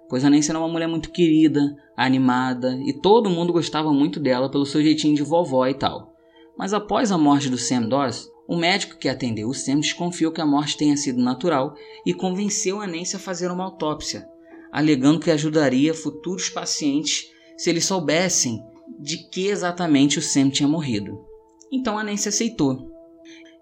pois 0.09 0.25
a 0.25 0.29
Nancy 0.29 0.49
era 0.49 0.59
uma 0.59 0.67
mulher 0.67 0.89
muito 0.89 1.09
querida, 1.09 1.73
animada 1.95 2.77
e 2.85 2.91
todo 2.91 3.29
mundo 3.29 3.53
gostava 3.53 3.93
muito 3.93 4.19
dela 4.19 4.51
pelo 4.51 4.65
seu 4.65 4.83
jeitinho 4.83 5.15
de 5.15 5.23
vovó 5.23 5.65
e 5.65 5.73
tal. 5.73 6.13
Mas 6.57 6.73
após 6.73 7.13
a 7.13 7.17
morte 7.17 7.49
do 7.49 7.57
Sam 7.57 7.83
Doss, 7.83 8.29
o 8.45 8.57
médico 8.57 8.97
que 8.97 9.07
atendeu 9.07 9.47
o 9.47 9.53
Sam 9.53 9.79
desconfiou 9.79 10.33
que 10.33 10.41
a 10.41 10.45
morte 10.45 10.75
tenha 10.75 10.97
sido 10.97 11.23
natural 11.23 11.73
e 12.05 12.13
convenceu 12.13 12.81
a 12.81 12.87
Nancy 12.87 13.15
a 13.15 13.19
fazer 13.19 13.49
uma 13.49 13.63
autópsia, 13.63 14.27
alegando 14.73 15.21
que 15.21 15.31
ajudaria 15.31 15.93
futuros 15.93 16.49
pacientes 16.49 17.27
se 17.57 17.69
eles 17.69 17.85
soubessem 17.85 18.61
de 18.99 19.29
que 19.29 19.47
exatamente 19.47 20.19
o 20.19 20.21
Sam 20.21 20.49
tinha 20.49 20.67
morrido. 20.67 21.17
Então 21.71 21.97
a 21.97 22.03
Nancy 22.03 22.27
aceitou. 22.27 22.91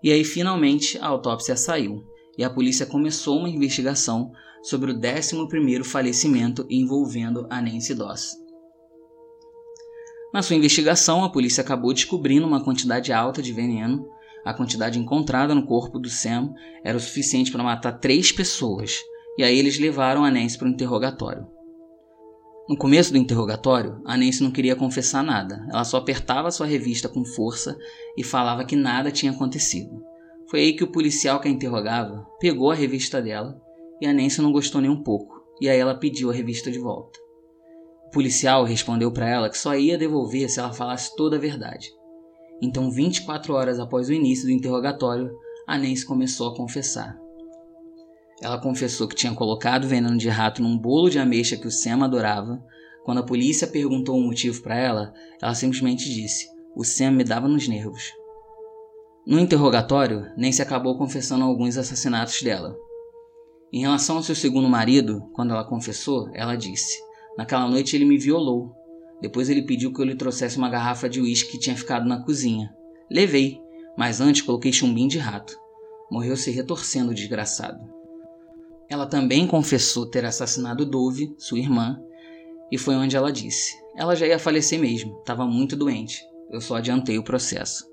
E 0.02 0.12
aí 0.12 0.24
finalmente 0.24 0.98
a 0.98 1.06
autópsia 1.06 1.56
saiu 1.56 2.12
e 2.38 2.44
a 2.44 2.50
polícia 2.50 2.86
começou 2.86 3.40
uma 3.40 3.50
investigação 3.50 4.32
sobre 4.62 4.92
o 4.92 5.00
11º 5.00 5.84
falecimento 5.84 6.66
envolvendo 6.70 7.46
a 7.50 7.62
Nancy 7.62 7.94
Doss. 7.94 8.38
Na 10.34 10.42
sua 10.42 10.56
investigação, 10.56 11.24
a 11.24 11.30
polícia 11.30 11.62
acabou 11.62 11.94
descobrindo 11.94 12.48
uma 12.48 12.64
quantidade 12.64 13.14
alta 13.14 13.42
de 13.42 13.54
veneno. 13.54 14.08
A 14.44 14.54
quantidade 14.54 14.98
encontrada 14.98 15.54
no 15.54 15.66
corpo 15.66 16.00
do 16.00 16.10
Sam 16.10 16.54
era 16.84 16.98
o 16.98 17.00
suficiente 17.00 17.52
para 17.52 17.64
matar 17.64 18.00
três 18.00 18.32
pessoas, 18.32 19.00
e 19.38 19.44
aí 19.44 19.58
eles 19.58 19.78
levaram 19.78 20.26
a 20.26 20.32
Nancy 20.32 20.58
para 20.58 20.68
o 20.68 20.72
interrogatório. 20.72 21.46
No 22.68 22.78
começo 22.78 23.12
do 23.12 23.18
interrogatório, 23.18 24.02
a 24.06 24.18
Nancy 24.18 24.42
não 24.42 24.50
queria 24.50 24.76
confessar 24.76 25.22
nada. 25.22 25.68
Ela 25.70 25.84
só 25.84 25.98
apertava 25.98 26.50
sua 26.50 26.66
revista 26.66 27.10
com 27.10 27.26
força 27.26 27.78
e 28.18 28.24
falava 28.24 28.66
que 28.66 28.76
nada 28.76 29.12
tinha 29.12 29.34
acontecido. 29.34 30.02
Foi 30.50 30.60
aí 30.60 30.74
que 30.74 30.84
o 30.84 30.92
policial 30.92 31.40
que 31.40 31.48
a 31.48 31.52
interrogava 31.52 32.26
pegou 32.40 32.72
a 32.72 32.76
revista 32.76 33.22
dela 33.22 33.60
e 34.02 34.06
a 34.06 34.14
Nancy 34.14 34.42
não 34.42 34.52
gostou 34.52 34.82
nem 34.82 34.90
um 34.90 35.02
pouco, 35.02 35.44
e 35.62 35.70
aí 35.70 35.80
ela 35.80 35.96
pediu 35.96 36.30
a 36.30 36.34
revista 36.34 36.70
de 36.70 36.80
volta. 36.80 37.20
O 38.08 38.10
policial 38.12 38.64
respondeu 38.64 39.12
para 39.12 39.30
ela 39.30 39.50
que 39.50 39.58
só 39.58 39.76
ia 39.76 39.98
devolver 39.98 40.50
se 40.50 40.60
ela 40.60 40.74
falasse 40.74 41.16
toda 41.16 41.38
a 41.38 41.40
verdade. 41.40 41.90
Então, 42.62 42.92
24 42.92 43.54
horas 43.54 43.80
após 43.80 44.10
o 44.10 44.14
início 44.14 44.46
do 44.46 44.52
interrogatório, 44.52 45.32
a 45.68 45.78
Nancy 45.78 46.06
começou 46.06 46.50
a 46.50 46.56
confessar. 46.56 47.18
Ela 48.42 48.60
confessou 48.60 49.08
que 49.08 49.16
tinha 49.16 49.34
colocado 49.34 49.88
veneno 49.88 50.18
de 50.18 50.30
rato 50.30 50.62
num 50.62 50.78
bolo 50.78 51.10
de 51.10 51.18
ameixa 51.18 51.58
que 51.58 51.68
o 51.68 51.72
Sam 51.72 52.04
adorava. 52.04 52.62
Quando 53.06 53.20
a 53.20 53.26
polícia 53.26 53.68
perguntou 53.68 54.18
o 54.18 54.22
motivo 54.22 54.62
para 54.62 54.78
ela, 54.78 55.14
ela 55.42 55.56
simplesmente 55.56 56.10
disse: 56.10 56.48
O 56.76 56.84
Sam 56.84 57.12
me 57.12 57.24
dava 57.24 57.48
nos 57.48 57.68
nervos. 57.68 58.12
No 59.26 59.40
interrogatório, 59.40 60.30
Nancy 60.36 60.62
acabou 60.62 60.98
confessando 60.98 61.46
alguns 61.46 61.78
assassinatos 61.78 62.42
dela. 62.42 62.78
Em 63.72 63.80
relação 63.80 64.18
ao 64.18 64.24
seu 64.24 64.36
segundo 64.36 64.68
marido, 64.68 65.30
quando 65.34 65.52
ela 65.52 65.64
confessou, 65.64 66.30
ela 66.34 66.58
disse: 66.58 67.02
Naquela 67.38 67.66
noite 67.70 67.96
ele 67.96 68.04
me 68.04 68.18
violou. 68.18 68.76
Depois 69.22 69.50
ele 69.50 69.62
pediu 69.62 69.94
que 69.94 70.02
eu 70.02 70.06
lhe 70.06 70.16
trouxesse 70.16 70.58
uma 70.58 70.70
garrafa 70.70 71.08
de 71.08 71.22
uísque 71.22 71.54
que 71.54 71.60
tinha 71.60 71.76
ficado 71.76 72.06
na 72.06 72.22
cozinha. 72.22 72.76
Levei, 73.10 73.62
mas 73.98 74.20
antes 74.20 74.42
coloquei 74.42 74.74
chumbinho 74.74 75.08
de 75.08 75.20
rato. 75.20 75.58
Morreu 76.12 76.36
se 76.36 76.52
retorcendo 76.52 77.14
desgraçado. 77.14 77.80
Ela 78.90 79.06
também 79.06 79.48
confessou 79.48 80.06
ter 80.06 80.26
assassinado 80.26 80.86
Dove, 80.86 81.34
sua 81.38 81.60
irmã, 81.60 81.98
e 82.70 82.78
foi 82.78 82.96
onde 82.96 83.16
ela 83.16 83.32
disse: 83.32 83.74
Ela 83.96 84.18
já 84.18 84.28
ia 84.28 84.38
falecer 84.38 84.78
mesmo, 84.78 85.18
estava 85.20 85.48
muito 85.48 85.78
doente. 85.78 86.22
Eu 86.52 86.60
só 86.60 86.76
adiantei 86.76 87.18
o 87.18 87.24
processo. 87.24 87.93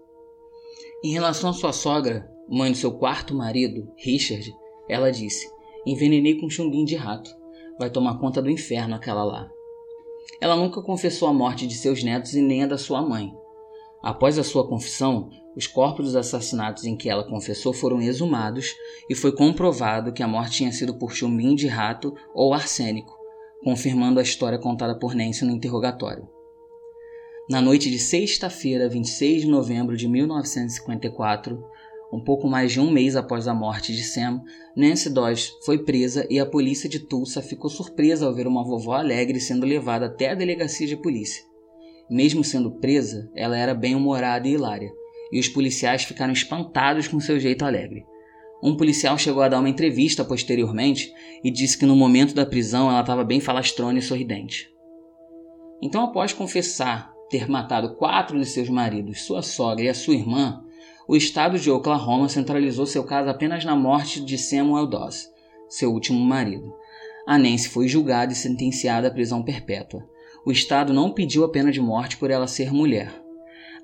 Em 1.02 1.12
relação 1.12 1.50
à 1.50 1.52
sua 1.52 1.72
sogra, 1.72 2.30
mãe 2.48 2.70
do 2.70 2.76
seu 2.76 2.92
quarto 2.92 3.34
marido, 3.34 3.92
Richard, 3.96 4.52
ela 4.88 5.10
disse: 5.10 5.50
Envenenei 5.86 6.38
com 6.38 6.50
chumbinho 6.50 6.84
de 6.84 6.96
rato. 6.96 7.30
Vai 7.78 7.88
tomar 7.88 8.18
conta 8.18 8.42
do 8.42 8.50
inferno 8.50 8.94
aquela 8.94 9.24
lá. 9.24 9.50
Ela 10.40 10.56
nunca 10.56 10.82
confessou 10.82 11.28
a 11.28 11.32
morte 11.32 11.66
de 11.66 11.74
seus 11.74 12.02
netos 12.02 12.34
e 12.34 12.42
nem 12.42 12.64
a 12.64 12.66
da 12.66 12.76
sua 12.76 13.00
mãe. 13.00 13.32
Após 14.02 14.38
a 14.38 14.44
sua 14.44 14.66
confissão, 14.66 15.30
os 15.56 15.66
corpos 15.66 16.06
dos 16.06 16.16
assassinatos 16.16 16.84
em 16.84 16.96
que 16.96 17.08
ela 17.08 17.28
confessou 17.28 17.72
foram 17.72 18.00
exumados 18.00 18.74
e 19.08 19.14
foi 19.14 19.32
comprovado 19.32 20.12
que 20.12 20.22
a 20.22 20.28
morte 20.28 20.58
tinha 20.58 20.72
sido 20.72 20.94
por 20.94 21.12
chumbinho 21.12 21.56
de 21.56 21.66
rato 21.66 22.14
ou 22.34 22.54
arsênico, 22.54 23.14
confirmando 23.62 24.20
a 24.20 24.22
história 24.22 24.58
contada 24.58 24.98
por 24.98 25.14
Nancy 25.14 25.44
no 25.44 25.52
interrogatório. 25.52 26.28
Na 27.50 27.60
noite 27.60 27.90
de 27.90 27.98
sexta-feira, 27.98 28.88
26 28.88 29.42
de 29.42 29.48
novembro 29.48 29.96
de 29.96 30.06
1954, 30.06 31.60
Um 32.12 32.22
pouco 32.22 32.46
mais 32.46 32.70
de 32.70 32.78
um 32.78 32.92
mês 32.92 33.16
após 33.16 33.48
a 33.48 33.52
morte 33.52 33.92
de 33.92 34.04
Sam, 34.04 34.40
Nancy 34.76 35.10
Dodge 35.10 35.50
foi 35.64 35.84
presa 35.84 36.24
e 36.30 36.38
a 36.38 36.46
polícia 36.46 36.88
de 36.88 37.00
Tulsa 37.00 37.42
ficou 37.42 37.68
surpresa 37.68 38.24
ao 38.24 38.32
ver 38.32 38.46
uma 38.46 38.62
vovó 38.62 38.94
alegre 38.94 39.40
sendo 39.40 39.66
levada 39.66 40.06
até 40.06 40.30
a 40.30 40.34
delegacia 40.36 40.86
de 40.86 40.96
polícia. 40.96 41.42
Mesmo 42.08 42.44
sendo 42.44 42.70
presa, 42.78 43.28
ela 43.34 43.58
era 43.58 43.74
bem-humorada 43.74 44.46
e 44.46 44.52
hilária, 44.52 44.92
e 45.32 45.40
os 45.40 45.48
policiais 45.48 46.04
ficaram 46.04 46.32
espantados 46.32 47.08
com 47.08 47.18
seu 47.18 47.40
jeito 47.40 47.64
alegre. 47.64 48.04
Um 48.62 48.76
policial 48.76 49.18
chegou 49.18 49.42
a 49.42 49.48
dar 49.48 49.58
uma 49.58 49.68
entrevista 49.68 50.24
posteriormente 50.24 51.12
e 51.42 51.50
disse 51.50 51.76
que 51.76 51.86
no 51.86 51.96
momento 51.96 52.32
da 52.32 52.46
prisão 52.46 52.88
ela 52.88 53.00
estava 53.00 53.24
bem 53.24 53.40
falastrona 53.40 53.98
e 53.98 54.02
sorridente. 54.02 54.68
Então, 55.82 56.04
após 56.04 56.32
confessar 56.32 57.09
ter 57.30 57.48
matado 57.48 57.94
quatro 57.94 58.38
de 58.38 58.44
seus 58.44 58.68
maridos, 58.68 59.22
sua 59.22 59.40
sogra 59.40 59.84
e 59.84 59.88
a 59.88 59.94
sua 59.94 60.14
irmã, 60.14 60.64
o 61.08 61.16
estado 61.16 61.58
de 61.58 61.70
Oklahoma 61.70 62.28
centralizou 62.28 62.84
seu 62.84 63.04
caso 63.04 63.30
apenas 63.30 63.64
na 63.64 63.74
morte 63.74 64.20
de 64.20 64.36
Samuel 64.36 64.86
Doss, 64.86 65.28
seu 65.68 65.92
último 65.92 66.20
marido. 66.20 66.74
A 67.26 67.38
Nancy 67.38 67.68
foi 67.68 67.86
julgada 67.86 68.32
e 68.32 68.36
sentenciada 68.36 69.08
à 69.08 69.10
prisão 69.10 69.42
perpétua. 69.42 70.04
O 70.44 70.50
estado 70.50 70.92
não 70.92 71.12
pediu 71.12 71.44
a 71.44 71.48
pena 71.48 71.70
de 71.70 71.80
morte 71.80 72.16
por 72.16 72.30
ela 72.30 72.46
ser 72.46 72.72
mulher. 72.72 73.12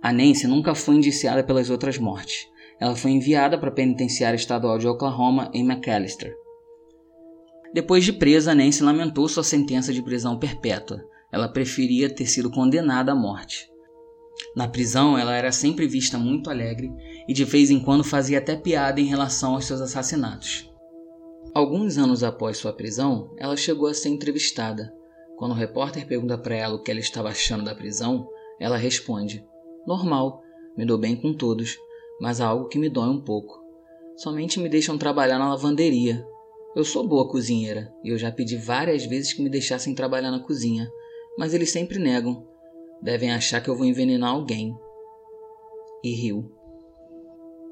A 0.02 0.12
Nancy 0.12 0.46
nunca 0.46 0.74
foi 0.74 0.96
indiciada 0.96 1.44
pelas 1.44 1.70
outras 1.70 1.98
mortes. 1.98 2.48
Ela 2.80 2.96
foi 2.96 3.12
enviada 3.12 3.56
para 3.56 3.68
a 3.68 3.74
penitenciária 3.74 4.36
estadual 4.36 4.78
de 4.78 4.88
Oklahoma 4.88 5.50
em 5.54 5.64
McAllister. 5.64 6.34
Depois 7.72 8.04
de 8.04 8.12
presa, 8.12 8.54
Nancy 8.54 8.82
lamentou 8.82 9.28
sua 9.28 9.44
sentença 9.44 9.92
de 9.92 10.02
prisão 10.02 10.38
perpétua. 10.38 11.04
Ela 11.30 11.49
preferia 11.49 12.09
ter 12.09 12.26
sido 12.26 12.50
condenada 12.50 13.12
à 13.12 13.14
morte. 13.14 13.71
Na 14.54 14.68
prisão, 14.68 15.18
ela 15.18 15.35
era 15.35 15.52
sempre 15.52 15.87
vista 15.87 16.18
muito 16.18 16.50
alegre 16.50 16.92
e 17.28 17.33
de 17.33 17.45
vez 17.45 17.71
em 17.71 17.80
quando 17.80 18.04
fazia 18.04 18.38
até 18.38 18.56
piada 18.56 19.00
em 19.00 19.06
relação 19.06 19.54
aos 19.54 19.64
seus 19.64 19.80
assassinatos. 19.80 20.71
Alguns 21.54 21.97
anos 21.97 22.23
após 22.23 22.59
sua 22.59 22.73
prisão, 22.73 23.35
ela 23.38 23.56
chegou 23.56 23.88
a 23.88 23.95
ser 23.95 24.11
entrevistada. 24.11 24.92
Quando 25.37 25.52
o 25.52 25.54
repórter 25.54 26.06
pergunta 26.06 26.37
para 26.37 26.54
ela 26.54 26.75
o 26.75 26.83
que 26.83 26.90
ela 26.90 27.00
estava 27.00 27.28
achando 27.28 27.64
da 27.64 27.75
prisão, 27.75 28.28
ela 28.61 28.76
responde: 28.76 29.45
Normal, 29.87 30.42
me 30.76 30.85
dou 30.85 30.99
bem 30.99 31.16
com 31.16 31.33
todos, 31.33 31.78
mas 32.21 32.40
há 32.40 32.47
algo 32.47 32.68
que 32.68 32.78
me 32.78 32.88
dói 32.88 33.09
um 33.09 33.21
pouco. 33.21 33.59
Somente 34.16 34.59
me 34.59 34.68
deixam 34.68 34.97
trabalhar 34.97 35.38
na 35.38 35.50
lavanderia. 35.50 36.26
Eu 36.75 36.85
sou 36.85 37.06
boa 37.06 37.28
cozinheira 37.28 37.92
e 38.04 38.11
eu 38.11 38.18
já 38.18 38.30
pedi 38.30 38.56
várias 38.56 39.06
vezes 39.06 39.33
que 39.33 39.42
me 39.42 39.49
deixassem 39.49 39.95
trabalhar 39.95 40.30
na 40.30 40.40
cozinha, 40.40 40.90
mas 41.38 41.54
eles 41.54 41.70
sempre 41.70 41.98
negam. 41.98 42.46
Devem 43.02 43.30
achar 43.30 43.60
que 43.60 43.68
eu 43.68 43.76
vou 43.76 43.86
envenenar 43.86 44.30
alguém. 44.30 44.74
E 46.02 46.12
riu. 46.14 46.52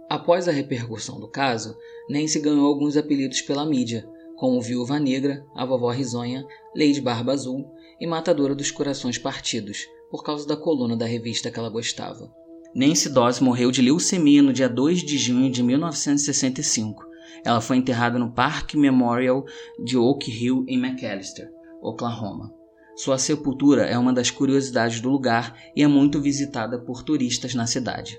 Após 0.08 0.46
a 0.46 0.52
repercussão 0.52 1.18
do 1.18 1.28
caso, 1.28 1.76
Nancy 2.08 2.38
ganhou 2.38 2.66
alguns 2.66 2.96
apelidos 2.96 3.40
pela 3.42 3.64
mídia, 3.64 4.06
como 4.36 4.60
Viúva 4.60 4.98
Negra, 4.98 5.44
a 5.54 5.64
Vovó 5.64 5.90
Risonha, 5.90 6.46
Lady 6.76 7.00
Barba 7.00 7.32
Azul 7.32 7.64
e 8.00 8.06
Matadora 8.06 8.54
dos 8.54 8.70
Corações 8.70 9.16
Partidos, 9.16 9.86
por 10.10 10.22
causa 10.22 10.46
da 10.46 10.56
coluna 10.56 10.96
da 10.96 11.06
revista 11.06 11.50
que 11.50 11.58
ela 11.58 11.70
gostava. 11.70 12.30
Nancy 12.74 13.08
Dawes 13.08 13.40
morreu 13.40 13.70
de 13.70 13.80
leucemia 13.80 14.42
no 14.42 14.52
dia 14.52 14.68
2 14.68 15.02
de 15.02 15.16
junho 15.16 15.50
de 15.50 15.62
1965. 15.62 17.04
Ela 17.44 17.60
foi 17.60 17.76
enterrada 17.76 18.18
no 18.18 18.32
Park 18.32 18.74
Memorial 18.74 19.44
de 19.82 19.96
Oak 19.96 20.30
Hill, 20.30 20.64
em 20.66 20.76
McAllister, 20.76 21.50
Oklahoma. 21.80 22.52
Sua 22.96 23.18
sepultura 23.18 23.84
é 23.84 23.98
uma 23.98 24.12
das 24.12 24.30
curiosidades 24.30 25.00
do 25.00 25.10
lugar 25.10 25.56
e 25.74 25.82
é 25.82 25.86
muito 25.86 26.20
visitada 26.20 26.78
por 26.78 27.02
turistas 27.02 27.54
na 27.54 27.66
cidade. 27.66 28.18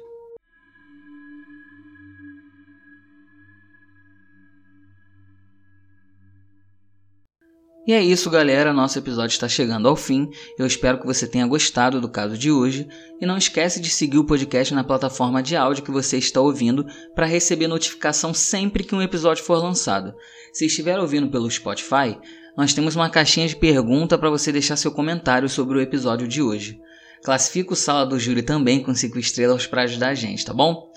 E 7.88 7.94
é 7.94 8.01
isso, 8.01 8.32
galera. 8.32 8.74
Nosso 8.74 8.98
episódio 8.98 9.34
está 9.34 9.48
chegando 9.48 9.88
ao 9.88 9.96
fim. 9.96 10.27
Eu 10.58 10.65
espero 10.65 11.00
que 11.00 11.05
você 11.05 11.27
tenha 11.27 11.46
gostado 11.46 12.01
do 12.01 12.10
caso 12.10 12.36
de 12.36 12.51
hoje. 12.51 12.88
E 13.22 13.27
não 13.27 13.38
esquece 13.38 13.79
de 13.79 13.91
seguir 13.91 14.17
o 14.17 14.25
podcast 14.25 14.74
na 14.74 14.84
plataforma 14.84 15.44
de 15.44 15.55
áudio 15.55 15.84
que 15.84 15.91
você 15.91 16.17
está 16.17 16.41
ouvindo 16.41 16.84
para 17.13 17.28
receber 17.28 17.67
notificação 17.67 18.34
sempre 18.34 18.84
que 18.84 18.95
um 18.95 19.04
episódio 19.04 19.43
for 19.43 19.62
lançado. 19.62 20.15
Se 20.52 20.65
estiver 20.65 20.99
ouvindo 20.99 21.30
pelo 21.30 21.49
Spotify, 21.49 22.17
nós 22.58 22.74
temos 22.74 22.96
uma 22.96 23.10
caixinha 23.10 23.48
de 23.48 23.56
pergunta 23.56 24.18
para 24.18 24.30
você 24.30 24.52
deixar 24.52 24.76
seu 24.76 24.91
comentário 24.91 25.50
sobre 25.50 25.78
o 25.78 25.82
episódio 25.82 26.28
de 26.28 26.41
hoje. 26.41 26.80
Classifica 27.24 27.74
o 27.74 27.76
Sala 27.76 28.06
do 28.06 28.20
Júri 28.20 28.44
também 28.44 28.82
com 28.82 28.94
5 28.94 29.18
estrelas 29.18 29.65
para 29.65 29.82
ajudar 29.84 30.10
a 30.10 30.15
gente, 30.15 30.46
tá 30.46 30.54
bom? 30.54 30.91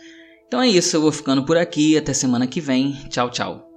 Então 0.47 0.63
é 0.63 0.69
isso, 0.69 0.97
eu 0.97 1.01
vou 1.01 1.13
ficando 1.13 1.45
por 1.45 1.57
aqui. 1.57 1.97
Até 1.97 2.13
semana 2.13 2.47
que 2.47 2.61
vem. 2.61 2.93
Tchau, 3.09 3.31
tchau. 3.31 3.68